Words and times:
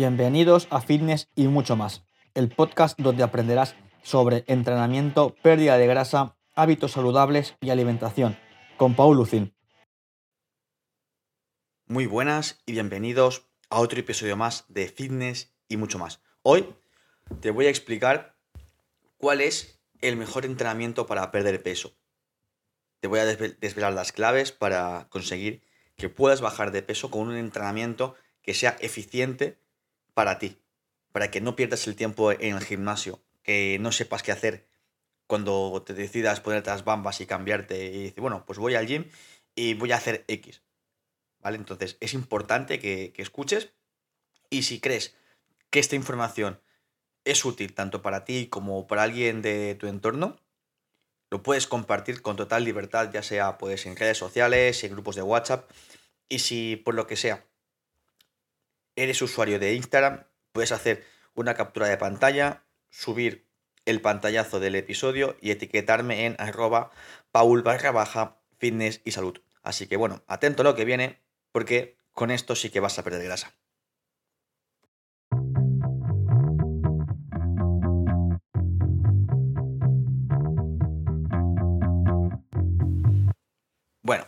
Bienvenidos 0.00 0.66
a 0.70 0.80
Fitness 0.80 1.28
y 1.36 1.46
mucho 1.48 1.76
más, 1.76 2.06
el 2.32 2.48
podcast 2.48 2.98
donde 2.98 3.22
aprenderás 3.22 3.76
sobre 4.02 4.44
entrenamiento, 4.46 5.36
pérdida 5.42 5.76
de 5.76 5.86
grasa, 5.86 6.38
hábitos 6.54 6.92
saludables 6.92 7.54
y 7.60 7.68
alimentación, 7.68 8.38
con 8.78 8.96
Paul 8.96 9.18
Lucin. 9.18 9.54
Muy 11.84 12.06
buenas 12.06 12.62
y 12.64 12.72
bienvenidos 12.72 13.50
a 13.68 13.78
otro 13.78 14.00
episodio 14.00 14.38
más 14.38 14.64
de 14.68 14.88
Fitness 14.88 15.52
y 15.68 15.76
mucho 15.76 15.98
más. 15.98 16.22
Hoy 16.40 16.74
te 17.42 17.50
voy 17.50 17.66
a 17.66 17.70
explicar 17.70 18.38
cuál 19.18 19.42
es 19.42 19.82
el 20.00 20.16
mejor 20.16 20.46
entrenamiento 20.46 21.06
para 21.06 21.30
perder 21.30 21.62
peso. 21.62 21.92
Te 23.00 23.06
voy 23.06 23.18
a 23.18 23.26
desvelar 23.26 23.92
las 23.92 24.12
claves 24.12 24.50
para 24.50 25.08
conseguir 25.10 25.62
que 25.96 26.08
puedas 26.08 26.40
bajar 26.40 26.70
de 26.70 26.80
peso 26.80 27.10
con 27.10 27.28
un 27.28 27.36
entrenamiento 27.36 28.14
que 28.40 28.54
sea 28.54 28.78
eficiente 28.80 29.60
para 30.20 30.38
ti, 30.38 30.58
para 31.12 31.30
que 31.30 31.40
no 31.40 31.56
pierdas 31.56 31.86
el 31.86 31.96
tiempo 31.96 32.30
en 32.30 32.54
el 32.54 32.62
gimnasio, 32.62 33.22
que 33.42 33.78
no 33.80 33.90
sepas 33.90 34.22
qué 34.22 34.32
hacer 34.32 34.68
cuando 35.26 35.82
te 35.82 35.94
decidas 35.94 36.40
ponerte 36.40 36.68
las 36.68 36.84
bambas 36.84 37.22
y 37.22 37.26
cambiarte 37.26 37.86
y 37.86 38.02
decir, 38.02 38.20
bueno, 38.20 38.44
pues 38.44 38.58
voy 38.58 38.74
al 38.74 38.86
gym 38.86 39.06
y 39.54 39.72
voy 39.72 39.92
a 39.92 39.96
hacer 39.96 40.26
X. 40.28 40.60
¿Vale? 41.38 41.56
Entonces 41.56 41.96
es 42.00 42.12
importante 42.12 42.78
que, 42.78 43.14
que 43.14 43.22
escuches 43.22 43.72
y 44.50 44.64
si 44.64 44.78
crees 44.78 45.16
que 45.70 45.78
esta 45.78 45.96
información 45.96 46.60
es 47.24 47.42
útil 47.46 47.72
tanto 47.72 48.02
para 48.02 48.26
ti 48.26 48.48
como 48.48 48.86
para 48.86 49.04
alguien 49.04 49.40
de 49.40 49.74
tu 49.76 49.86
entorno, 49.86 50.36
lo 51.30 51.42
puedes 51.42 51.66
compartir 51.66 52.20
con 52.20 52.36
total 52.36 52.62
libertad, 52.62 53.10
ya 53.10 53.22
sea 53.22 53.56
pues, 53.56 53.86
en 53.86 53.96
redes 53.96 54.18
sociales, 54.18 54.84
en 54.84 54.92
grupos 54.92 55.16
de 55.16 55.22
WhatsApp. 55.22 55.70
Y 56.28 56.40
si 56.40 56.76
por 56.76 56.94
lo 56.94 57.06
que 57.06 57.16
sea 57.16 57.46
eres 59.02 59.22
usuario 59.22 59.58
de 59.58 59.74
Instagram, 59.74 60.24
puedes 60.52 60.72
hacer 60.72 61.04
una 61.34 61.54
captura 61.54 61.88
de 61.88 61.96
pantalla, 61.96 62.64
subir 62.90 63.48
el 63.86 64.00
pantallazo 64.00 64.60
del 64.60 64.74
episodio 64.74 65.36
y 65.40 65.50
etiquetarme 65.50 66.26
en 66.26 66.36
arroba 66.38 66.90
paul 67.32 67.62
barra 67.62 67.92
baja 67.92 68.40
fitness 68.58 69.00
y 69.04 69.12
salud. 69.12 69.40
Así 69.62 69.86
que 69.86 69.96
bueno, 69.96 70.22
atento 70.26 70.62
a 70.62 70.64
lo 70.64 70.74
que 70.74 70.84
viene 70.84 71.20
porque 71.52 71.96
con 72.12 72.30
esto 72.30 72.54
sí 72.54 72.70
que 72.70 72.80
vas 72.80 72.98
a 72.98 73.04
perder 73.04 73.24
grasa. 73.24 73.54
Bueno, 84.02 84.26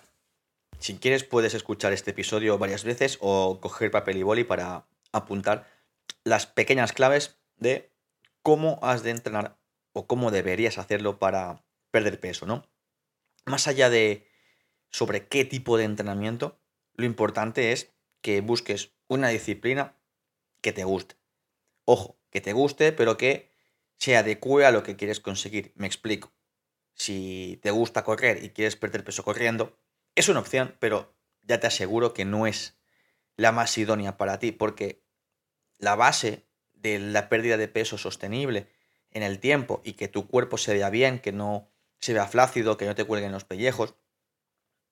si 0.83 0.99
quieres 0.99 1.23
puedes 1.23 1.55
escuchar 1.55 1.93
este 1.93 2.11
episodio 2.11 2.59
varias 2.59 2.83
veces 2.83 3.17
o 3.21 3.61
coger 3.61 3.93
papel 3.93 4.17
y 4.17 4.25
boli 4.25 4.43
para 4.43 4.89
apuntar 5.13 5.71
las 6.25 6.47
pequeñas 6.47 6.93
claves 6.93 7.39
de 7.57 7.93
cómo 8.43 8.81
has 8.83 9.05
de 9.05 9.11
entrenar 9.11 9.61
o 9.93 10.09
cómo 10.09 10.33
deberías 10.33 10.79
hacerlo 10.79 11.21
para 11.21 11.65
perder 11.93 12.19
peso, 12.19 12.47
¿no? 12.47 12.69
Más 13.47 13.69
allá 13.69 13.91
de 13.91 14.27
sobre 14.91 15.29
qué 15.29 15.45
tipo 15.45 15.79
de 15.79 15.85
entrenamiento, 15.85 16.61
lo 16.95 17.07
importante 17.07 17.71
es 17.71 17.95
que 18.21 18.41
busques 18.41 18.93
una 19.07 19.29
disciplina 19.29 19.97
que 20.61 20.73
te 20.73 20.83
guste. 20.83 21.15
Ojo, 21.85 22.19
que 22.31 22.41
te 22.41 22.53
guste, 22.53 22.91
pero 22.91 23.17
que 23.17 23.53
se 23.99 24.17
adecue 24.17 24.67
a 24.67 24.73
lo 24.73 24.83
que 24.83 24.97
quieres 24.97 25.21
conseguir. 25.21 25.73
Me 25.77 25.87
explico. 25.87 26.33
Si 26.95 27.61
te 27.63 27.71
gusta 27.71 28.03
correr 28.03 28.43
y 28.43 28.51
quieres 28.51 28.75
perder 28.75 29.05
peso 29.05 29.23
corriendo, 29.23 29.79
es 30.15 30.29
una 30.29 30.41
opción, 30.41 30.77
pero 30.79 31.15
ya 31.43 31.61
te 31.61 31.67
aseguro 31.67 32.15
que 32.15 32.25
no 32.25 32.47
es 32.47 32.77
la 33.37 33.53
más 33.53 33.77
idónea 33.79 34.17
para 34.17 34.39
ti, 34.39 34.53
porque 34.53 35.03
la 35.79 35.97
base 35.97 36.47
de 36.75 36.99
la 36.99 37.29
pérdida 37.29 37.57
de 37.57 37.69
peso 37.69 37.99
sostenible 37.99 38.69
en 39.11 39.23
el 39.23 39.39
tiempo 39.39 39.81
y 39.85 39.95
que 39.95 40.09
tu 40.09 40.27
cuerpo 40.27 40.59
se 40.59 40.75
vea 40.75 40.91
bien, 40.91 41.19
que 41.19 41.33
no 41.33 41.69
se 41.99 42.13
vea 42.13 42.27
flácido, 42.27 42.77
que 42.77 42.87
no 42.87 42.95
te 42.95 43.05
cuelguen 43.05 43.33
los 43.33 43.45
pellejos, 43.45 43.95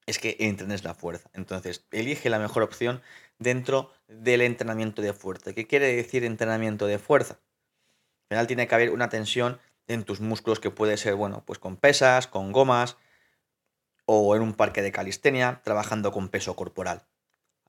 es 0.07 0.19
que 0.19 0.37
entrenes 0.41 0.85
la 0.85 0.95
fuerza. 0.95 1.31
Entonces, 1.35 1.87
elige 1.91 2.31
la 2.31 2.39
mejor 2.39 2.63
opción 2.63 3.03
dentro 3.39 3.93
del 4.09 4.41
entrenamiento 4.41 5.03
de 5.03 5.13
fuerza. 5.13 5.53
¿Qué 5.53 5.67
quiere 5.67 5.95
decir 5.95 6.25
entrenamiento 6.25 6.87
de 6.87 6.99
fuerza? 6.99 7.35
Al 7.35 8.37
final 8.37 8.47
tiene 8.47 8.69
que 8.69 8.75
haber 8.75 8.91
una 8.91 9.09
tensión 9.09 9.61
en 9.87 10.05
tus 10.05 10.21
músculos 10.21 10.61
que 10.61 10.71
puede 10.71 10.97
ser, 10.97 11.15
bueno, 11.15 11.45
pues 11.45 11.59
con 11.59 11.77
pesas, 11.77 12.27
con 12.27 12.53
gomas 12.53 12.97
o 14.13 14.35
en 14.35 14.43
un 14.43 14.55
parque 14.55 14.83
de 14.83 14.91
calistenia, 14.91 15.61
trabajando 15.63 16.11
con 16.11 16.31
peso 16.31 16.57
corporal. 16.57 17.07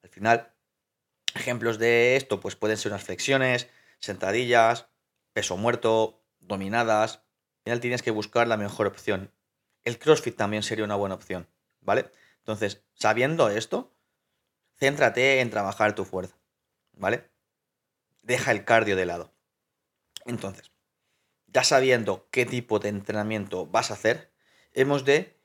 Al 0.01 0.09
final, 0.09 0.51
ejemplos 1.35 1.77
de 1.77 2.15
esto 2.15 2.39
pues 2.39 2.55
pueden 2.55 2.77
ser 2.77 2.91
unas 2.91 3.03
flexiones, 3.03 3.69
sentadillas, 3.99 4.87
peso 5.33 5.55
muerto, 5.55 6.19
dominadas. 6.39 7.17
Al 7.17 7.63
final 7.65 7.79
tienes 7.81 8.01
que 8.01 8.09
buscar 8.09 8.47
la 8.47 8.57
mejor 8.57 8.87
opción. 8.87 9.31
El 9.83 9.99
CrossFit 9.99 10.35
también 10.35 10.63
sería 10.63 10.83
una 10.83 10.95
buena 10.95 11.13
opción, 11.13 11.47
¿vale? 11.79 12.09
Entonces, 12.39 12.81
sabiendo 12.95 13.49
esto, 13.49 13.93
céntrate 14.79 15.41
en 15.41 15.51
trabajar 15.51 15.93
tu 15.93 16.05
fuerza, 16.05 16.39
¿vale? 16.93 17.29
Deja 18.23 18.49
el 18.49 18.65
cardio 18.65 18.95
de 18.95 19.05
lado. 19.05 19.31
Entonces, 20.25 20.71
ya 21.45 21.63
sabiendo 21.63 22.27
qué 22.31 22.47
tipo 22.47 22.79
de 22.79 22.89
entrenamiento 22.89 23.67
vas 23.67 23.91
a 23.91 23.93
hacer, 23.93 24.31
hemos 24.73 25.05
de 25.05 25.39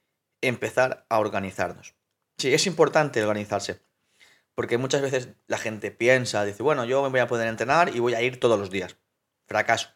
empezar 0.49 1.07
a 1.09 1.19
organizarnos. 1.19 1.95
Sí, 2.39 2.53
es 2.53 2.67
importante 2.67 3.23
organizarse, 3.23 3.81
porque 4.55 4.79
muchas 4.79 5.03
veces 5.03 5.31
la 5.47 5.59
gente 5.59 5.91
piensa, 5.91 6.45
dice, 6.45 6.63
bueno, 6.63 6.85
yo 6.85 7.03
me 7.03 7.09
voy 7.09 7.21
a 7.21 7.29
poder 7.29 7.49
entrenar 7.49 7.95
y 7.95 8.01
voy 8.01 8.15
a 8.15 8.23
ir 8.23 8.41
todos 8.41 8.59
los 8.59 8.71
días. 8.71 8.97
Fracaso, 9.47 9.91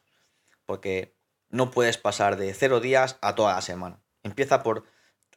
porque 0.64 1.16
no 1.48 1.70
puedes 1.70 1.98
pasar 1.98 2.36
de 2.36 2.54
cero 2.54 2.80
días 2.80 3.18
a 3.20 3.34
toda 3.34 3.54
la 3.54 3.62
semana. 3.62 4.02
Empieza 4.22 4.62
por 4.62 4.84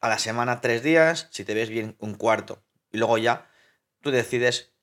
a 0.02 0.10
la 0.10 0.20
semana 0.20 0.62
tres 0.62 0.84
días, 0.84 1.28
si 1.32 1.44
te 1.46 1.54
ves 1.54 1.70
bien 1.70 1.96
un 2.00 2.16
cuarto, 2.16 2.64
y 2.92 2.98
luego 2.98 3.18
ya 3.18 3.50
tú 4.02 4.12
decides 4.12 4.74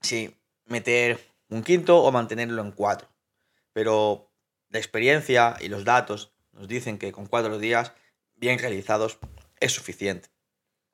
si 0.00 0.36
meter 0.64 1.20
un 1.48 1.62
quinto 1.62 2.02
o 2.02 2.10
mantenerlo 2.12 2.62
en 2.62 2.72
cuatro. 2.72 3.08
Pero 3.72 4.32
la 4.68 4.78
experiencia 4.78 5.56
y 5.60 5.68
los 5.68 5.84
datos 5.84 6.32
nos 6.52 6.68
dicen 6.68 6.98
que 6.98 7.12
con 7.12 7.26
cuatro 7.26 7.58
días 7.58 7.92
bien 8.34 8.58
realizados 8.58 9.18
es 9.60 9.72
suficiente. 9.72 10.28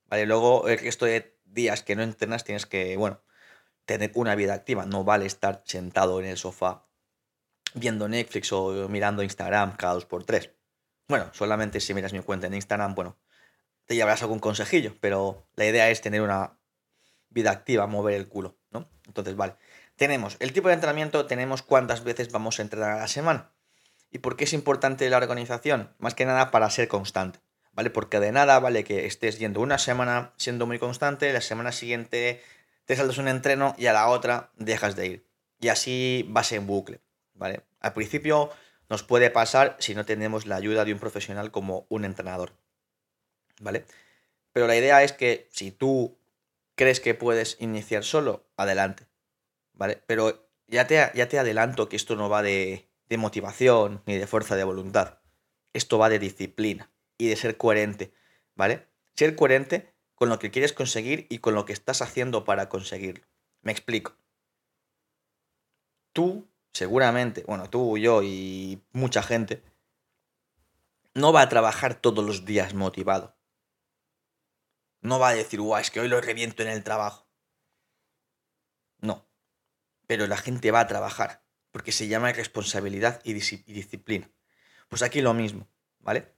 ¿Vale? 0.06 0.26
Luego 0.26 0.68
el 0.68 0.78
resto 0.78 1.06
de 1.06 1.38
días 1.44 1.82
que 1.82 1.96
no 1.96 2.02
entrenas 2.02 2.44
tienes 2.44 2.66
que, 2.66 2.96
bueno, 2.96 3.22
tener 3.84 4.12
una 4.14 4.34
vida 4.34 4.54
activa. 4.54 4.86
No 4.86 5.04
vale 5.04 5.26
estar 5.26 5.62
sentado 5.66 6.20
en 6.20 6.26
el 6.26 6.36
sofá 6.36 6.86
viendo 7.74 8.08
Netflix 8.08 8.52
o 8.52 8.88
mirando 8.88 9.22
Instagram 9.22 9.76
cada 9.76 9.94
dos 9.94 10.06
por 10.06 10.24
tres. 10.24 10.50
Bueno, 11.08 11.30
solamente 11.32 11.80
si 11.80 11.94
miras 11.94 12.12
mi 12.12 12.20
cuenta 12.20 12.46
en 12.46 12.54
Instagram, 12.54 12.94
bueno, 12.94 13.18
te 13.86 13.94
llevarás 13.94 14.22
algún 14.22 14.38
consejillo, 14.38 14.96
pero 15.00 15.46
la 15.56 15.66
idea 15.66 15.90
es 15.90 16.00
tener 16.00 16.22
una 16.22 16.58
vida 17.30 17.50
activa, 17.50 17.86
mover 17.86 18.14
el 18.14 18.28
culo, 18.28 18.58
¿no? 18.70 18.88
Entonces, 19.06 19.36
vale. 19.36 19.56
Tenemos 19.96 20.36
el 20.40 20.52
tipo 20.52 20.68
de 20.68 20.74
entrenamiento, 20.74 21.26
tenemos 21.26 21.62
cuántas 21.62 22.04
veces 22.04 22.30
vamos 22.32 22.58
a 22.58 22.62
entrenar 22.62 22.92
a 22.92 22.98
la 22.98 23.08
semana. 23.08 23.52
¿Y 24.10 24.18
por 24.18 24.36
qué 24.36 24.44
es 24.44 24.52
importante 24.52 25.08
la 25.08 25.16
organización? 25.16 25.94
Más 25.98 26.14
que 26.14 26.24
nada 26.24 26.50
para 26.50 26.70
ser 26.70 26.88
constante, 26.88 27.40
¿vale? 27.72 27.90
Porque 27.90 28.20
de 28.20 28.32
nada 28.32 28.58
vale 28.60 28.84
que 28.84 29.06
estés 29.06 29.38
yendo 29.38 29.60
una 29.60 29.78
semana 29.78 30.32
siendo 30.36 30.66
muy 30.66 30.78
constante, 30.78 31.32
la 31.32 31.40
semana 31.40 31.72
siguiente 31.72 32.42
te 32.84 32.96
saltas 32.96 33.18
un 33.18 33.28
entreno 33.28 33.74
y 33.78 33.86
a 33.86 33.92
la 33.92 34.08
otra 34.08 34.50
dejas 34.56 34.96
de 34.96 35.06
ir. 35.06 35.26
Y 35.60 35.68
así 35.68 36.26
vas 36.28 36.52
en 36.52 36.66
bucle, 36.66 37.00
¿vale? 37.34 37.64
Al 37.80 37.92
principio 37.92 38.50
nos 38.88 39.02
puede 39.02 39.30
pasar 39.30 39.76
si 39.78 39.94
no 39.94 40.04
tenemos 40.04 40.46
la 40.46 40.56
ayuda 40.56 40.84
de 40.84 40.92
un 40.92 40.98
profesional 40.98 41.50
como 41.50 41.86
un 41.88 42.04
entrenador, 42.04 42.52
¿vale? 43.60 43.84
Pero 44.52 44.66
la 44.66 44.76
idea 44.76 45.02
es 45.02 45.12
que 45.12 45.48
si 45.50 45.70
tú 45.70 46.18
crees 46.74 47.00
que 47.00 47.14
puedes 47.14 47.56
iniciar 47.60 48.04
solo, 48.04 48.44
adelante, 48.56 49.06
¿vale? 49.72 50.02
Pero 50.06 50.48
ya 50.66 50.86
te, 50.86 51.10
ya 51.14 51.28
te 51.28 51.38
adelanto 51.38 51.88
que 51.88 51.96
esto 51.96 52.16
no 52.16 52.28
va 52.28 52.42
de, 52.42 52.88
de 53.08 53.16
motivación 53.16 54.02
ni 54.06 54.18
de 54.18 54.26
fuerza 54.26 54.56
de 54.56 54.64
voluntad. 54.64 55.18
Esto 55.72 55.98
va 55.98 56.08
de 56.08 56.18
disciplina 56.18 56.91
y 57.22 57.28
de 57.28 57.36
ser 57.36 57.56
coherente, 57.56 58.12
¿vale? 58.54 58.88
Ser 59.14 59.36
coherente 59.36 59.94
con 60.14 60.28
lo 60.28 60.38
que 60.38 60.50
quieres 60.50 60.72
conseguir 60.72 61.26
y 61.30 61.38
con 61.38 61.54
lo 61.54 61.64
que 61.64 61.72
estás 61.72 62.02
haciendo 62.02 62.44
para 62.44 62.68
conseguirlo. 62.68 63.24
Me 63.60 63.70
explico. 63.70 64.16
Tú, 66.12 66.48
seguramente, 66.72 67.44
bueno, 67.46 67.70
tú, 67.70 67.96
yo 67.96 68.22
y 68.22 68.82
mucha 68.92 69.22
gente, 69.22 69.62
no 71.14 71.32
va 71.32 71.42
a 71.42 71.48
trabajar 71.48 71.94
todos 71.94 72.24
los 72.24 72.44
días 72.44 72.74
motivado. 72.74 73.36
No 75.00 75.18
va 75.18 75.28
a 75.28 75.34
decir, 75.34 75.60
guau, 75.60 75.80
es 75.80 75.90
que 75.90 76.00
hoy 76.00 76.08
lo 76.08 76.20
reviento 76.20 76.62
en 76.62 76.70
el 76.70 76.82
trabajo. 76.82 77.28
No. 78.98 79.28
Pero 80.06 80.26
la 80.26 80.36
gente 80.36 80.70
va 80.70 80.80
a 80.80 80.86
trabajar, 80.86 81.44
porque 81.70 81.92
se 81.92 82.08
llama 82.08 82.32
responsabilidad 82.32 83.20
y, 83.24 83.32
disciplina. 83.32 84.30
Pues 84.88 85.02
aquí 85.02 85.20
lo 85.20 85.34
mismo, 85.34 85.68
¿vale? 86.00 86.31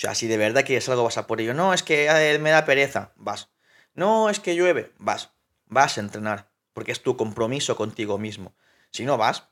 O 0.00 0.02
sea, 0.02 0.14
si 0.14 0.26
de 0.28 0.38
verdad 0.38 0.64
quieres 0.64 0.88
algo, 0.88 1.04
vas 1.04 1.18
a 1.18 1.26
por 1.26 1.42
ello. 1.42 1.52
No, 1.52 1.74
es 1.74 1.82
que 1.82 2.38
me 2.40 2.48
da 2.48 2.64
pereza, 2.64 3.12
vas. 3.16 3.50
No, 3.92 4.30
es 4.30 4.40
que 4.40 4.54
llueve, 4.56 4.94
vas. 4.96 5.34
Vas 5.66 5.98
a 5.98 6.00
entrenar, 6.00 6.50
porque 6.72 6.90
es 6.90 7.02
tu 7.02 7.18
compromiso 7.18 7.76
contigo 7.76 8.16
mismo. 8.16 8.54
Si 8.92 9.04
no 9.04 9.18
vas, 9.18 9.50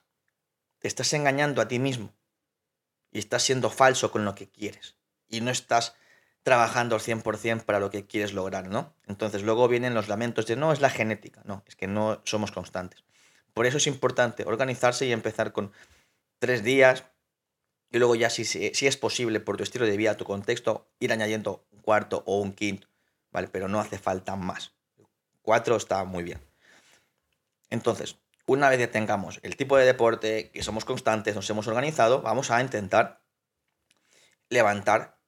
te 0.79 0.89
estás 0.89 1.13
engañando 1.13 1.61
a 1.61 1.69
ti 1.69 1.79
mismo 1.79 2.15
y 3.11 3.19
estás 3.19 3.43
siendo 3.43 3.69
falso 3.69 4.11
con 4.11 4.25
lo 4.25 4.35
que 4.35 4.49
quieres 4.49 4.97
y 5.29 5.43
no 5.43 5.51
estás 5.51 5.97
trabajando 6.45 6.95
al 6.97 7.03
100% 7.03 7.67
para 7.67 7.79
lo 7.79 7.91
que 7.91 8.07
quieres 8.07 8.33
lograr, 8.33 8.69
¿no? 8.69 8.97
Entonces 9.07 9.43
luego 9.43 9.69
vienen 9.69 9.93
los 9.93 10.09
lamentos 10.09 10.47
de 10.47 10.57
no, 10.57 10.73
es 10.73 10.81
la 10.81 10.89
genética, 10.89 11.43
no, 11.45 11.63
es 11.67 11.77
que 11.77 11.89
no 11.89 12.23
somos 12.25 12.53
constantes. 12.53 13.05
Por 13.53 13.67
eso 13.67 13.77
es 13.77 13.87
importante 13.87 14.45
organizarse 14.47 15.05
y 15.05 15.13
empezar 15.13 15.53
con 15.53 15.73
tres 16.39 16.65
días 16.65 17.05
y 17.91 17.99
luego 17.99 18.15
ya 18.15 18.31
si, 18.31 18.45
si, 18.45 18.87
es 18.87 18.97
posible 18.97 19.41
por 19.41 19.57
tu 19.57 19.63
estilo 19.63 19.87
de 19.87 19.97
vida, 19.97 20.17
tu 20.17 20.25
contexto, 20.25 20.89
ir 21.01 21.13
añadiendo 21.13 21.67
un 21.71 21.81
cuarto 21.81 22.23
o 22.27 22.39
un 22.41 22.53
quinto, 22.53 22.89
¿vale? 23.31 23.49
Pero 23.49 23.69
no 23.69 23.81
hace 23.81 23.99
falta 23.99 24.37
más. 24.37 24.75
Cuatro 25.43 25.77
está 25.77 26.05
muy 26.05 26.23
bien. 26.23 26.41
Entonces, 27.71 28.19
una 28.47 28.69
vez 28.69 28.79
que 28.79 28.89
tengamos 28.89 29.41
el 29.43 29.57
tipo 29.57 29.77
de 29.77 29.87
deporte, 29.87 30.51
que 30.51 30.63
somos 30.63 30.85
constantes, 30.85 31.35
nos 31.35 31.49
hemos 31.49 31.67
organizado, 31.67 32.21
vamos 32.21 32.51
a 32.51 32.61
intentar 32.61 33.23
levantar 34.51 35.19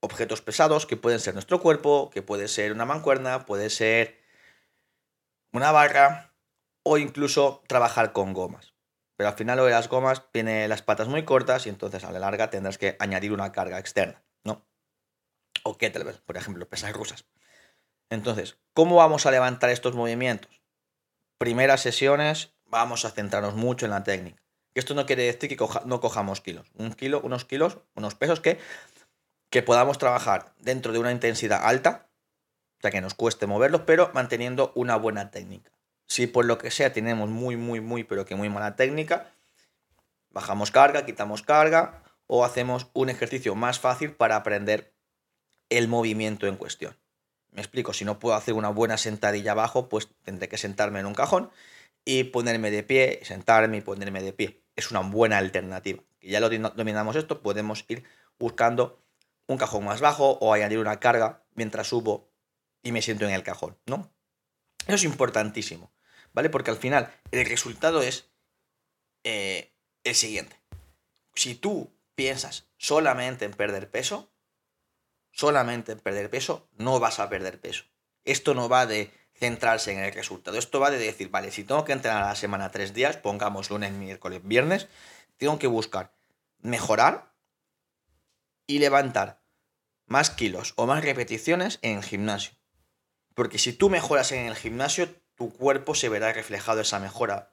objetos 0.00 0.40
pesados 0.40 0.86
que 0.86 0.96
pueden 0.96 1.20
ser 1.20 1.34
nuestro 1.34 1.60
cuerpo, 1.60 2.10
que 2.10 2.22
puede 2.22 2.48
ser 2.48 2.72
una 2.72 2.84
mancuerna, 2.84 3.46
puede 3.46 3.70
ser 3.70 4.20
una 5.52 5.72
barra 5.72 6.34
o 6.82 6.98
incluso 6.98 7.62
trabajar 7.66 8.12
con 8.12 8.32
gomas. 8.32 8.69
Pero 9.20 9.28
al 9.28 9.36
final 9.36 9.58
lo 9.58 9.66
de 9.66 9.72
las 9.72 9.90
gomas 9.90 10.22
tiene 10.32 10.66
las 10.66 10.80
patas 10.80 11.06
muy 11.06 11.26
cortas 11.26 11.66
y 11.66 11.68
entonces 11.68 12.04
a 12.04 12.10
la 12.10 12.20
larga 12.20 12.48
tendrás 12.48 12.78
que 12.78 12.96
añadir 12.98 13.34
una 13.34 13.52
carga 13.52 13.78
externa, 13.78 14.22
¿no? 14.44 14.64
O 15.62 15.76
kettlebell, 15.76 16.22
por 16.24 16.38
ejemplo, 16.38 16.66
pesas 16.66 16.94
rusas. 16.94 17.26
Entonces, 18.08 18.56
¿cómo 18.72 18.96
vamos 18.96 19.26
a 19.26 19.30
levantar 19.30 19.68
estos 19.68 19.94
movimientos? 19.94 20.62
primeras 21.36 21.82
sesiones 21.82 22.54
vamos 22.64 23.04
a 23.04 23.10
centrarnos 23.10 23.56
mucho 23.56 23.84
en 23.84 23.90
la 23.90 24.04
técnica. 24.04 24.42
Esto 24.72 24.94
no 24.94 25.04
quiere 25.04 25.24
decir 25.24 25.54
que 25.54 25.66
no 25.84 26.00
cojamos 26.00 26.40
kilos. 26.40 26.70
Un 26.78 26.94
kilo, 26.94 27.20
unos 27.20 27.44
kilos, 27.44 27.76
unos 27.94 28.14
pesos 28.14 28.40
que, 28.40 28.58
que 29.50 29.62
podamos 29.62 29.98
trabajar 29.98 30.54
dentro 30.60 30.94
de 30.94 30.98
una 30.98 31.12
intensidad 31.12 31.60
alta, 31.62 32.08
sea 32.80 32.90
que 32.90 33.02
nos 33.02 33.12
cueste 33.12 33.46
moverlos, 33.46 33.82
pero 33.82 34.12
manteniendo 34.14 34.72
una 34.74 34.96
buena 34.96 35.30
técnica. 35.30 35.70
Si 36.10 36.26
por 36.26 36.44
lo 36.44 36.58
que 36.58 36.72
sea 36.72 36.92
tenemos 36.92 37.30
muy, 37.30 37.56
muy, 37.56 37.80
muy, 37.80 38.02
pero 38.02 38.24
que 38.26 38.34
muy 38.34 38.48
mala 38.48 38.74
técnica, 38.74 39.32
bajamos 40.30 40.72
carga, 40.72 41.06
quitamos 41.06 41.42
carga 41.42 42.02
o 42.26 42.44
hacemos 42.44 42.88
un 42.94 43.10
ejercicio 43.10 43.54
más 43.54 43.78
fácil 43.78 44.10
para 44.10 44.34
aprender 44.34 44.92
el 45.68 45.86
movimiento 45.86 46.48
en 46.48 46.56
cuestión. 46.56 46.96
Me 47.52 47.60
explico, 47.60 47.92
si 47.92 48.04
no 48.04 48.18
puedo 48.18 48.34
hacer 48.34 48.54
una 48.54 48.70
buena 48.70 48.98
sentadilla 48.98 49.52
abajo, 49.52 49.88
pues 49.88 50.08
tendré 50.24 50.48
que 50.48 50.58
sentarme 50.58 50.98
en 50.98 51.06
un 51.06 51.14
cajón 51.14 51.52
y 52.04 52.24
ponerme 52.24 52.72
de 52.72 52.82
pie, 52.82 53.20
sentarme 53.22 53.76
y 53.76 53.80
ponerme 53.80 54.20
de 54.20 54.32
pie. 54.32 54.64
Es 54.74 54.90
una 54.90 55.00
buena 55.00 55.38
alternativa. 55.38 56.02
Ya 56.20 56.40
lo 56.40 56.50
dominamos 56.50 57.14
esto, 57.14 57.40
podemos 57.40 57.84
ir 57.86 58.02
buscando 58.36 59.00
un 59.46 59.58
cajón 59.58 59.84
más 59.84 60.00
bajo 60.00 60.38
o 60.40 60.52
añadir 60.52 60.80
una 60.80 60.98
carga 60.98 61.44
mientras 61.54 61.86
subo 61.86 62.32
y 62.82 62.90
me 62.90 63.00
siento 63.00 63.26
en 63.26 63.30
el 63.30 63.44
cajón, 63.44 63.78
¿no? 63.86 64.10
Eso 64.86 64.96
es 64.96 65.04
importantísimo, 65.04 65.92
¿vale? 66.32 66.50
Porque 66.50 66.70
al 66.70 66.76
final 66.76 67.12
el 67.30 67.46
resultado 67.46 68.02
es 68.02 68.30
eh, 69.24 69.72
el 70.04 70.14
siguiente. 70.14 70.56
Si 71.34 71.54
tú 71.54 71.92
piensas 72.14 72.68
solamente 72.76 73.44
en 73.44 73.52
perder 73.52 73.90
peso, 73.90 74.32
solamente 75.32 75.92
en 75.92 76.00
perder 76.00 76.30
peso, 76.30 76.68
no 76.76 77.00
vas 77.00 77.18
a 77.18 77.28
perder 77.28 77.60
peso. 77.60 77.84
Esto 78.24 78.54
no 78.54 78.68
va 78.68 78.86
de 78.86 79.10
centrarse 79.34 79.92
en 79.92 80.00
el 80.00 80.12
resultado. 80.12 80.58
Esto 80.58 80.80
va 80.80 80.90
de 80.90 80.98
decir, 80.98 81.30
vale, 81.30 81.50
si 81.50 81.64
tengo 81.64 81.84
que 81.84 81.92
entrenar 81.92 82.22
a 82.22 82.28
la 82.28 82.36
semana 82.36 82.70
tres 82.70 82.92
días, 82.92 83.16
pongamos 83.16 83.70
lunes, 83.70 83.92
miércoles, 83.92 84.42
viernes, 84.44 84.88
tengo 85.38 85.58
que 85.58 85.66
buscar 85.66 86.12
mejorar 86.58 87.32
y 88.66 88.78
levantar 88.78 89.42
más 90.06 90.30
kilos 90.30 90.74
o 90.76 90.86
más 90.86 91.02
repeticiones 91.02 91.78
en 91.82 91.98
el 91.98 92.04
gimnasio. 92.04 92.52
Porque 93.34 93.58
si 93.58 93.72
tú 93.72 93.88
mejoras 93.88 94.32
en 94.32 94.46
el 94.46 94.56
gimnasio, 94.56 95.08
tu 95.40 95.50
cuerpo 95.54 95.94
se 95.94 96.10
verá 96.10 96.34
reflejado 96.34 96.82
esa 96.82 96.98
mejora 96.98 97.50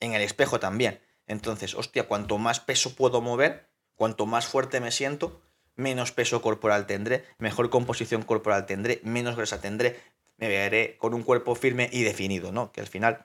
en 0.00 0.14
el 0.14 0.20
espejo 0.20 0.58
también. 0.58 1.00
Entonces, 1.28 1.76
hostia, 1.76 2.08
cuanto 2.08 2.38
más 2.38 2.58
peso 2.58 2.96
puedo 2.96 3.20
mover, 3.20 3.68
cuanto 3.94 4.26
más 4.26 4.48
fuerte 4.48 4.80
me 4.80 4.90
siento, 4.90 5.40
menos 5.76 6.10
peso 6.10 6.42
corporal 6.42 6.88
tendré, 6.88 7.24
mejor 7.38 7.70
composición 7.70 8.22
corporal 8.22 8.66
tendré, 8.66 9.00
menos 9.04 9.36
grasa 9.36 9.60
tendré, 9.60 10.00
me 10.38 10.48
veré 10.48 10.96
con 10.98 11.14
un 11.14 11.22
cuerpo 11.22 11.54
firme 11.54 11.88
y 11.92 12.02
definido, 12.02 12.50
¿no? 12.50 12.72
Que 12.72 12.80
al 12.80 12.88
final 12.88 13.24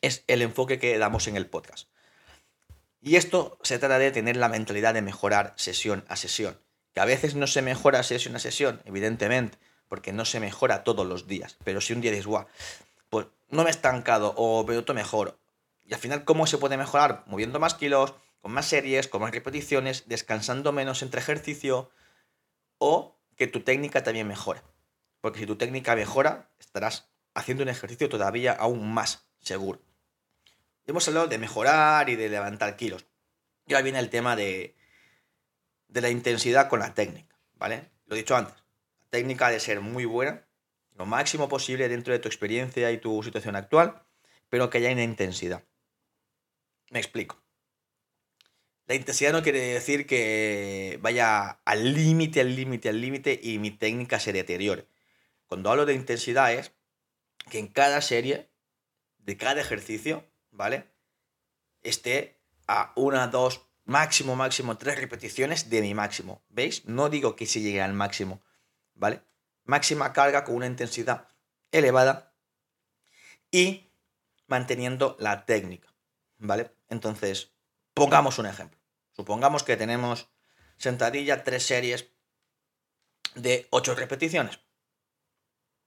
es 0.00 0.24
el 0.28 0.40
enfoque 0.40 0.78
que 0.78 0.96
damos 0.96 1.28
en 1.28 1.36
el 1.36 1.44
podcast. 1.46 1.90
Y 3.02 3.16
esto 3.16 3.58
se 3.62 3.78
trata 3.78 3.98
de 3.98 4.12
tener 4.12 4.38
la 4.38 4.48
mentalidad 4.48 4.94
de 4.94 5.02
mejorar 5.02 5.52
sesión 5.56 6.06
a 6.08 6.16
sesión. 6.16 6.58
Que 6.94 7.00
a 7.00 7.04
veces 7.04 7.34
no 7.34 7.46
se 7.46 7.60
mejora 7.60 8.02
sesión 8.02 8.34
a 8.34 8.38
sesión, 8.38 8.80
evidentemente, 8.86 9.58
porque 9.88 10.14
no 10.14 10.24
se 10.24 10.40
mejora 10.40 10.84
todos 10.84 11.06
los 11.06 11.26
días. 11.26 11.58
Pero 11.64 11.82
si 11.82 11.92
un 11.92 12.00
día 12.00 12.10
dices, 12.10 12.26
guau, 12.26 12.46
pues 13.08 13.26
no 13.48 13.62
me 13.62 13.68
he 13.68 13.72
estancado 13.72 14.34
o 14.36 14.60
otro 14.60 14.94
mejor. 14.94 15.38
Y 15.84 15.94
al 15.94 16.00
final, 16.00 16.24
¿cómo 16.24 16.46
se 16.46 16.58
puede 16.58 16.76
mejorar? 16.76 17.24
Moviendo 17.26 17.60
más 17.60 17.74
kilos, 17.74 18.14
con 18.40 18.52
más 18.52 18.66
series, 18.66 19.08
con 19.08 19.22
más 19.22 19.32
repeticiones, 19.32 20.08
descansando 20.08 20.72
menos 20.72 21.02
entre 21.02 21.20
ejercicio 21.20 21.90
o 22.78 23.18
que 23.36 23.46
tu 23.46 23.60
técnica 23.60 24.02
también 24.02 24.26
mejore. 24.28 24.62
Porque 25.20 25.40
si 25.40 25.46
tu 25.46 25.56
técnica 25.56 25.94
mejora, 25.94 26.50
estarás 26.58 27.08
haciendo 27.34 27.62
un 27.62 27.68
ejercicio 27.68 28.08
todavía 28.08 28.52
aún 28.52 28.92
más 28.92 29.28
seguro. 29.40 29.80
Hemos 30.86 31.06
hablado 31.08 31.26
de 31.26 31.38
mejorar 31.38 32.08
y 32.08 32.16
de 32.16 32.28
levantar 32.28 32.76
kilos. 32.76 33.06
Y 33.66 33.74
ahora 33.74 33.82
viene 33.82 33.98
el 33.98 34.10
tema 34.10 34.36
de, 34.36 34.76
de 35.88 36.00
la 36.00 36.10
intensidad 36.10 36.68
con 36.68 36.78
la 36.80 36.94
técnica, 36.94 37.36
¿vale? 37.54 37.90
Lo 38.06 38.14
he 38.14 38.18
dicho 38.18 38.36
antes, 38.36 38.54
la 38.54 39.10
técnica 39.10 39.48
ha 39.48 39.50
de 39.50 39.60
ser 39.60 39.80
muy 39.80 40.04
buena, 40.04 40.45
lo 40.96 41.06
máximo 41.06 41.48
posible 41.48 41.88
dentro 41.88 42.12
de 42.12 42.18
tu 42.18 42.28
experiencia 42.28 42.90
y 42.90 42.98
tu 42.98 43.22
situación 43.22 43.54
actual, 43.54 44.02
pero 44.48 44.70
que 44.70 44.78
haya 44.78 44.92
una 44.92 45.04
intensidad. 45.04 45.64
Me 46.90 46.98
explico. 46.98 47.42
La 48.86 48.94
intensidad 48.94 49.32
no 49.32 49.42
quiere 49.42 49.60
decir 49.60 50.06
que 50.06 50.98
vaya 51.02 51.60
al 51.64 51.92
límite, 51.94 52.40
al 52.40 52.54
límite, 52.54 52.88
al 52.88 53.00
límite 53.00 53.38
y 53.42 53.58
mi 53.58 53.72
técnica 53.72 54.20
se 54.20 54.32
deteriore. 54.32 54.86
Cuando 55.46 55.70
hablo 55.70 55.86
de 55.86 55.94
intensidad 55.94 56.52
es 56.52 56.72
que 57.50 57.58
en 57.58 57.66
cada 57.66 58.00
serie, 58.00 58.48
de 59.18 59.36
cada 59.36 59.60
ejercicio, 59.60 60.24
¿vale? 60.50 60.86
Esté 61.82 62.40
a 62.68 62.92
una, 62.96 63.26
dos, 63.26 63.68
máximo, 63.84 64.36
máximo, 64.36 64.78
tres 64.78 65.00
repeticiones 65.00 65.68
de 65.68 65.80
mi 65.80 65.94
máximo. 65.94 66.44
¿Veis? 66.48 66.84
No 66.86 67.08
digo 67.08 67.34
que 67.34 67.46
se 67.46 67.60
llegue 67.60 67.82
al 67.82 67.92
máximo, 67.92 68.40
¿vale? 68.94 69.22
Máxima 69.66 70.12
carga 70.12 70.44
con 70.44 70.54
una 70.54 70.66
intensidad 70.66 71.28
elevada 71.70 72.34
y 73.50 73.92
manteniendo 74.46 75.16
la 75.18 75.44
técnica, 75.44 75.92
¿vale? 76.38 76.72
Entonces, 76.88 77.52
pongamos 77.94 78.38
un 78.38 78.46
ejemplo. 78.46 78.80
Supongamos 79.12 79.62
que 79.62 79.76
tenemos 79.76 80.30
sentadilla, 80.78 81.42
tres 81.42 81.66
series 81.66 82.10
de 83.34 83.66
ocho 83.70 83.94
repeticiones. 83.94 84.60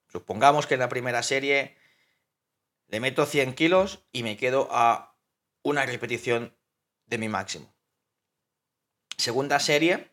Supongamos 0.07 0.67
que 0.67 0.74
en 0.74 0.79
la 0.79 0.89
primera 0.89 1.24
serie 1.24 1.77
le 2.88 3.00
meto 3.00 3.25
100 3.25 3.53
kilos 3.53 4.07
y 4.12 4.24
me 4.24 4.38
quedo 4.38 4.67
a 4.71 5.15
una 5.62 5.86
repetición 5.86 6.57
de 7.05 7.17
mi 7.17 7.29
máximo. 7.29 7.74
Segunda 9.17 9.59
serie, 9.59 10.12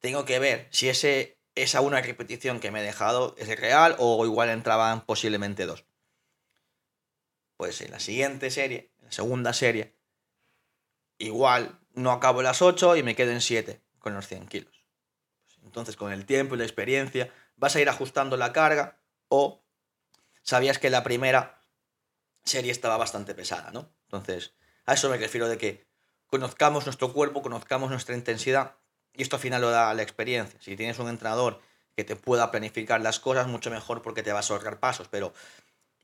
tengo 0.00 0.24
que 0.24 0.38
ver 0.38 0.68
si 0.70 0.88
ese, 0.88 1.37
esa 1.62 1.80
una 1.80 2.00
repetición 2.00 2.60
que 2.60 2.70
me 2.70 2.80
he 2.80 2.84
dejado 2.84 3.34
es 3.38 3.48
real 3.58 3.96
o 3.98 4.24
igual 4.24 4.50
entraban 4.50 5.04
posiblemente 5.04 5.66
dos. 5.66 5.84
Pues 7.56 7.80
en 7.80 7.90
la 7.90 8.00
siguiente 8.00 8.50
serie, 8.50 8.92
en 8.98 9.06
la 9.06 9.12
segunda 9.12 9.52
serie, 9.52 9.94
igual 11.18 11.78
no 11.94 12.12
acabo 12.12 12.42
las 12.42 12.62
8 12.62 12.96
y 12.96 13.02
me 13.02 13.16
quedo 13.16 13.32
en 13.32 13.40
7 13.40 13.80
con 13.98 14.14
los 14.14 14.26
100 14.28 14.46
kilos. 14.46 14.84
Entonces, 15.64 15.96
con 15.96 16.12
el 16.12 16.24
tiempo 16.24 16.54
y 16.54 16.58
la 16.58 16.64
experiencia, 16.64 17.32
vas 17.56 17.76
a 17.76 17.80
ir 17.80 17.88
ajustando 17.88 18.36
la 18.36 18.52
carga 18.52 19.00
o 19.28 19.62
sabías 20.42 20.78
que 20.78 20.90
la 20.90 21.02
primera 21.02 21.60
serie 22.44 22.72
estaba 22.72 22.96
bastante 22.96 23.34
pesada, 23.34 23.70
¿no? 23.72 23.92
Entonces, 24.04 24.54
a 24.86 24.94
eso 24.94 25.10
me 25.10 25.18
refiero 25.18 25.48
de 25.48 25.58
que 25.58 25.86
conozcamos 26.26 26.86
nuestro 26.86 27.12
cuerpo, 27.12 27.42
conozcamos 27.42 27.90
nuestra 27.90 28.14
intensidad 28.14 28.76
y 29.18 29.22
esto 29.22 29.36
al 29.36 29.42
final 29.42 29.60
lo 29.60 29.70
da 29.70 29.92
la 29.92 30.02
experiencia. 30.02 30.58
Si 30.62 30.76
tienes 30.76 30.98
un 31.00 31.08
entrenador 31.08 31.60
que 31.96 32.04
te 32.04 32.14
pueda 32.14 32.52
planificar 32.52 33.00
las 33.00 33.18
cosas, 33.18 33.48
mucho 33.48 33.68
mejor 33.68 34.00
porque 34.00 34.22
te 34.22 34.32
vas 34.32 34.48
a 34.48 34.54
ahorrar 34.54 34.78
pasos, 34.78 35.08
pero 35.08 35.34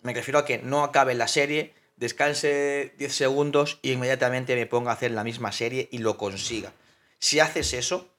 me 0.02 0.12
refiero 0.12 0.40
a 0.40 0.44
que 0.44 0.58
no 0.58 0.82
acabe 0.82 1.14
la 1.14 1.28
serie 1.28 1.72
descanse 1.96 2.92
10 2.98 3.14
segundos 3.14 3.78
y 3.82 3.92
inmediatamente 3.92 4.56
me 4.56 4.66
ponga 4.66 4.90
a 4.90 4.94
hacer 4.94 5.12
la 5.12 5.22
misma 5.22 5.52
serie 5.52 5.88
y 5.92 5.98
lo 5.98 6.18
consiga. 6.18 6.72
Si 7.20 7.38
haces 7.38 7.72
eso, 7.72 8.12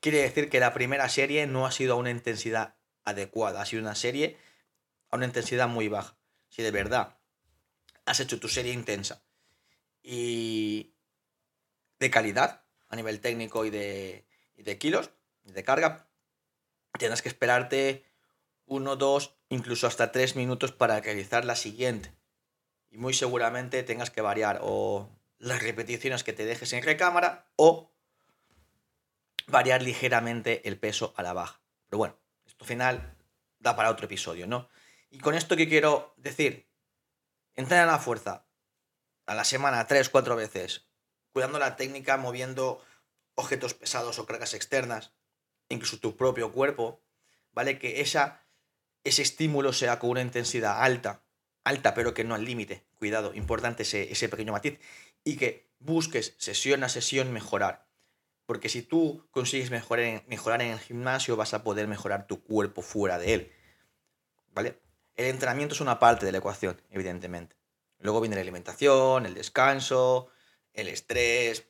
quiere 0.00 0.18
decir 0.18 0.50
que 0.50 0.60
la 0.60 0.74
primera 0.74 1.08
serie 1.08 1.46
no 1.46 1.64
ha 1.64 1.72
sido 1.72 1.94
a 1.94 1.96
una 1.96 2.10
intensidad 2.10 2.74
adecuada, 3.04 3.62
ha 3.62 3.66
sido 3.66 3.80
una 3.80 3.94
serie 3.94 4.36
a 5.08 5.16
una 5.16 5.24
intensidad 5.24 5.66
muy 5.66 5.88
baja. 5.88 6.14
Si 6.50 6.62
de 6.62 6.70
verdad 6.70 7.16
has 8.04 8.20
hecho 8.20 8.38
tu 8.38 8.48
serie 8.48 8.74
intensa 8.74 9.22
y 10.02 10.92
de 11.98 12.10
calidad 12.10 12.64
a 12.90 12.96
nivel 12.96 13.20
técnico 13.20 13.64
y 13.64 13.70
de, 13.70 14.26
y 14.56 14.62
de 14.62 14.78
kilos, 14.78 15.10
de 15.44 15.62
carga, 15.62 16.08
tienes 16.98 17.22
que 17.22 17.28
esperarte 17.28 18.04
uno, 18.66 18.96
dos, 18.96 19.34
incluso 19.48 19.86
hasta 19.86 20.12
tres 20.12 20.36
minutos 20.36 20.72
para 20.72 21.00
realizar 21.00 21.44
la 21.44 21.56
siguiente. 21.56 22.12
Y 22.90 22.98
muy 22.98 23.14
seguramente 23.14 23.82
tengas 23.82 24.10
que 24.10 24.20
variar 24.20 24.60
o 24.62 25.08
las 25.38 25.62
repeticiones 25.62 26.24
que 26.24 26.32
te 26.32 26.44
dejes 26.44 26.72
en 26.72 26.82
recámara 26.82 27.50
o 27.56 27.90
variar 29.46 29.82
ligeramente 29.82 30.68
el 30.68 30.78
peso 30.78 31.14
a 31.16 31.22
la 31.22 31.32
baja. 31.32 31.60
Pero 31.88 31.98
bueno, 31.98 32.16
esto 32.46 32.64
final 32.64 33.16
da 33.58 33.76
para 33.76 33.90
otro 33.90 34.06
episodio, 34.06 34.46
¿no? 34.46 34.68
Y 35.10 35.18
con 35.18 35.34
esto 35.34 35.56
que 35.56 35.68
quiero 35.68 36.14
decir, 36.16 36.68
entrena 37.54 37.86
la 37.86 37.98
fuerza 37.98 38.46
a 39.26 39.34
la 39.34 39.44
semana 39.44 39.86
tres, 39.86 40.08
cuatro 40.08 40.36
veces, 40.36 40.89
cuidando 41.32 41.58
la 41.58 41.76
técnica, 41.76 42.16
moviendo 42.16 42.82
objetos 43.34 43.74
pesados 43.74 44.18
o 44.18 44.26
cargas 44.26 44.54
externas, 44.54 45.12
incluso 45.68 45.98
tu 45.98 46.16
propio 46.16 46.52
cuerpo, 46.52 47.02
¿vale? 47.52 47.78
Que 47.78 48.00
esa, 48.00 48.44
ese 49.04 49.22
estímulo 49.22 49.72
sea 49.72 49.98
con 49.98 50.10
una 50.10 50.22
intensidad 50.22 50.82
alta, 50.82 51.22
alta 51.64 51.94
pero 51.94 52.14
que 52.14 52.24
no 52.24 52.34
al 52.34 52.44
límite, 52.44 52.84
cuidado, 52.96 53.34
importante 53.34 53.82
ese, 53.82 54.28
pequeño 54.28 54.52
matiz, 54.52 54.78
y 55.24 55.36
que 55.36 55.70
busques 55.78 56.34
sesión 56.38 56.84
a 56.84 56.88
sesión 56.88 57.32
mejorar. 57.32 57.86
Porque 58.46 58.68
si 58.68 58.82
tú 58.82 59.28
consigues 59.30 59.70
mejorar 59.70 60.62
en 60.62 60.72
el 60.72 60.80
gimnasio, 60.80 61.36
vas 61.36 61.54
a 61.54 61.62
poder 61.62 61.86
mejorar 61.86 62.26
tu 62.26 62.42
cuerpo 62.42 62.82
fuera 62.82 63.18
de 63.18 63.34
él. 63.34 63.52
¿Vale? 64.52 64.80
El 65.14 65.26
entrenamiento 65.26 65.74
es 65.74 65.80
una 65.80 66.00
parte 66.00 66.26
de 66.26 66.32
la 66.32 66.38
ecuación, 66.38 66.82
evidentemente. 66.90 67.56
Luego 67.98 68.20
viene 68.20 68.34
la 68.34 68.42
alimentación, 68.42 69.26
el 69.26 69.34
descanso, 69.34 70.30
el 70.80 70.88
estrés, 70.88 71.68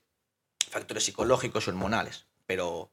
factores 0.68 1.04
psicológicos 1.04 1.66
y 1.66 1.70
hormonales. 1.70 2.26
Pero 2.46 2.92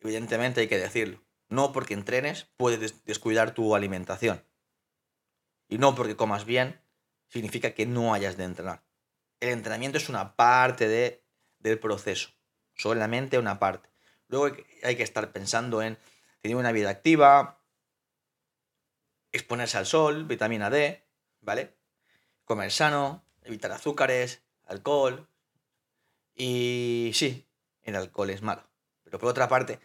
evidentemente 0.00 0.60
hay 0.60 0.68
que 0.68 0.78
decirlo. 0.78 1.22
No 1.48 1.72
porque 1.72 1.94
entrenes 1.94 2.48
puedes 2.56 3.04
descuidar 3.04 3.54
tu 3.54 3.74
alimentación. 3.74 4.44
Y 5.68 5.78
no 5.78 5.94
porque 5.94 6.16
comas 6.16 6.44
bien 6.44 6.80
significa 7.28 7.72
que 7.74 7.86
no 7.86 8.14
hayas 8.14 8.36
de 8.36 8.44
entrenar. 8.44 8.84
El 9.40 9.50
entrenamiento 9.50 9.98
es 9.98 10.08
una 10.08 10.36
parte 10.36 10.88
de, 10.88 11.24
del 11.58 11.78
proceso 11.78 12.30
solamente 12.80 13.38
una 13.38 13.58
parte. 13.58 13.88
Luego 14.28 14.56
hay 14.82 14.96
que 14.96 15.02
estar 15.02 15.32
pensando 15.32 15.82
en 15.82 15.98
tener 16.40 16.56
una 16.56 16.72
vida 16.72 16.90
activa, 16.90 17.62
exponerse 19.32 19.78
al 19.78 19.86
sol, 19.86 20.24
vitamina 20.24 20.70
D, 20.70 21.06
¿vale? 21.40 21.76
Comer 22.44 22.72
sano, 22.72 23.24
evitar 23.42 23.70
azúcares, 23.72 24.42
alcohol. 24.70 25.28
Y 26.34 27.10
sí, 27.14 27.46
el 27.82 27.96
alcohol 27.96 28.30
es 28.30 28.42
malo. 28.42 28.66
Pero 29.04 29.18
por 29.18 29.28
otra 29.28 29.48
parte, 29.48 29.80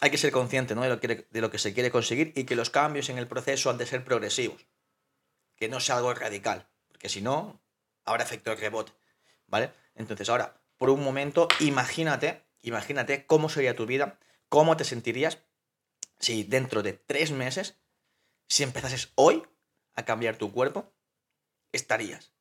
hay 0.00 0.10
que 0.10 0.18
ser 0.18 0.32
consciente 0.32 0.74
¿no? 0.74 0.82
de, 0.82 0.88
lo 0.88 1.00
que, 1.00 1.26
de 1.30 1.40
lo 1.40 1.50
que 1.50 1.58
se 1.58 1.72
quiere 1.72 1.90
conseguir 1.90 2.32
y 2.36 2.44
que 2.44 2.56
los 2.56 2.70
cambios 2.70 3.08
en 3.08 3.18
el 3.18 3.28
proceso 3.28 3.70
han 3.70 3.78
de 3.78 3.86
ser 3.86 4.04
progresivos. 4.04 4.66
Que 5.56 5.68
no 5.68 5.80
sea 5.80 5.96
algo 5.96 6.12
radical. 6.12 6.68
Porque 6.88 7.08
si 7.08 7.22
no, 7.22 7.62
habrá 8.04 8.24
efecto 8.24 8.54
rebote. 8.54 8.92
¿Vale? 9.46 9.72
Entonces, 9.94 10.28
ahora, 10.28 10.60
por 10.76 10.90
un 10.90 11.02
momento, 11.02 11.48
imagínate, 11.60 12.44
imagínate 12.62 13.26
cómo 13.26 13.48
sería 13.48 13.76
tu 13.76 13.86
vida, 13.86 14.18
cómo 14.48 14.76
te 14.76 14.84
sentirías 14.84 15.38
si 16.18 16.44
dentro 16.44 16.82
de 16.82 16.92
tres 16.92 17.32
meses, 17.32 17.78
si 18.46 18.62
empezases 18.62 19.12
hoy 19.14 19.42
a 19.94 20.04
cambiar 20.04 20.36
tu 20.36 20.52
cuerpo, 20.52 20.92
estarías. 21.72 22.32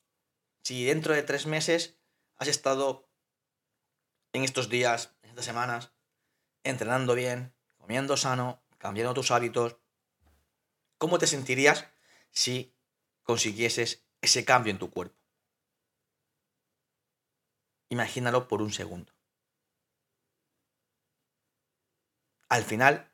Si 0.64 0.86
dentro 0.86 1.14
de 1.14 1.24
tres 1.24 1.46
meses 1.46 2.00
has 2.38 2.48
estado 2.48 3.10
en 4.34 4.44
estos 4.44 4.70
días, 4.70 5.16
en 5.24 5.30
estas 5.30 5.46
semanas, 5.46 5.92
entrenando 6.64 7.16
bien, 7.16 7.54
comiendo 7.78 8.18
sano, 8.18 8.62
cambiando 8.78 9.14
tus 9.14 9.32
hábitos, 9.32 9.78
¿cómo 10.98 11.18
te 11.18 11.28
sentirías 11.28 11.88
si 12.32 12.76
consiguieses 13.24 14.06
ese 14.22 14.46
cambio 14.46 14.72
en 14.72 14.80
tu 14.80 14.92
cuerpo? 14.92 15.18
Imagínalo 17.90 18.48
por 18.48 18.62
un 18.62 18.72
segundo. 18.72 19.12
Al 22.50 22.64
final, 22.64 23.12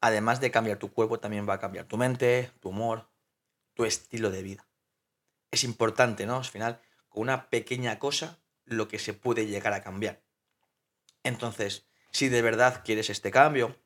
además 0.00 0.40
de 0.40 0.50
cambiar 0.50 0.78
tu 0.78 0.92
cuerpo, 0.92 1.18
también 1.20 1.48
va 1.48 1.54
a 1.54 1.60
cambiar 1.60 1.86
tu 1.86 1.96
mente, 1.96 2.52
tu 2.60 2.70
humor, 2.70 3.08
tu 3.74 3.84
estilo 3.84 4.30
de 4.30 4.42
vida. 4.42 4.68
Es 5.50 5.64
importante, 5.64 6.26
¿no? 6.26 6.36
Al 6.36 6.44
final, 6.44 6.80
con 7.08 7.22
una 7.22 7.48
pequeña 7.48 7.98
cosa, 7.98 8.38
lo 8.64 8.88
que 8.88 8.98
se 8.98 9.14
puede 9.14 9.46
llegar 9.46 9.72
a 9.72 9.82
cambiar. 9.82 10.22
Entonces, 11.22 11.86
si 12.12 12.28
de 12.28 12.42
verdad 12.42 12.82
quieres 12.84 13.10
este 13.10 13.30
cambio, 13.30 13.76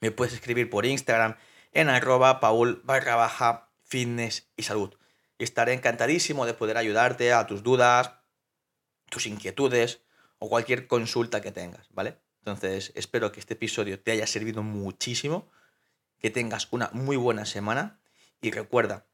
me 0.00 0.10
puedes 0.10 0.34
escribir 0.34 0.68
por 0.68 0.86
Instagram 0.86 1.36
en 1.72 1.88
arroba 1.88 2.40
paul 2.40 2.82
barra 2.84 3.16
baja 3.16 3.70
fitness 3.82 4.50
y 4.56 4.62
salud. 4.62 4.94
Y 5.38 5.44
estaré 5.44 5.72
encantadísimo 5.72 6.46
de 6.46 6.54
poder 6.54 6.76
ayudarte 6.76 7.32
a 7.32 7.46
tus 7.46 7.62
dudas, 7.62 8.12
tus 9.10 9.26
inquietudes 9.26 10.02
o 10.38 10.48
cualquier 10.48 10.86
consulta 10.86 11.40
que 11.40 11.52
tengas, 11.52 11.88
¿vale? 11.90 12.18
Entonces, 12.38 12.92
espero 12.94 13.32
que 13.32 13.40
este 13.40 13.54
episodio 13.54 13.98
te 13.98 14.10
haya 14.12 14.26
servido 14.26 14.62
muchísimo, 14.62 15.50
que 16.18 16.30
tengas 16.30 16.68
una 16.70 16.90
muy 16.92 17.16
buena 17.16 17.46
semana 17.46 18.00
y 18.40 18.50
recuerda, 18.50 19.06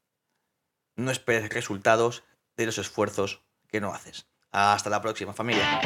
no 1.01 1.11
esperes 1.11 1.49
resultados 1.49 2.23
de 2.57 2.67
los 2.67 2.79
esfuerzos 2.79 3.43
que 3.69 3.81
no 3.81 3.93
haces. 3.93 4.27
Hasta 4.51 4.91
la 4.91 5.01
próxima, 5.01 5.33
familia. 5.33 5.81